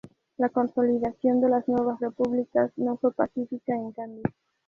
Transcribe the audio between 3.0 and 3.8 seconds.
pacífica